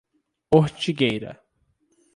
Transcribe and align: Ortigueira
Ortigueira 0.59 1.31